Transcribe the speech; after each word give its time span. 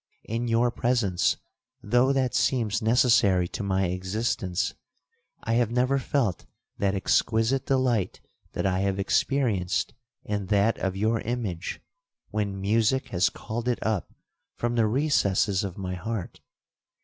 In 0.23 0.47
your 0.47 0.71
presence, 0.71 1.37
though 1.83 2.11
that 2.11 2.33
seems 2.33 2.81
necessary 2.81 3.47
to 3.49 3.61
my 3.61 3.85
existence, 3.85 4.73
I 5.43 5.53
have 5.53 5.69
never 5.69 5.99
felt 5.99 6.47
that 6.79 6.95
exquisite 6.95 7.67
delight 7.67 8.19
that 8.53 8.65
I 8.65 8.79
have 8.79 8.97
experienced 8.97 9.93
in 10.23 10.47
that 10.47 10.79
of 10.79 10.97
your 10.97 11.19
image, 11.21 11.81
when 12.31 12.59
music 12.59 13.09
has 13.09 13.29
called 13.29 13.67
it 13.67 13.77
up 13.85 14.11
from 14.55 14.73
the 14.73 14.87
recesses 14.87 15.63
of 15.63 15.77
my 15.77 15.93
heart. 15.93 16.41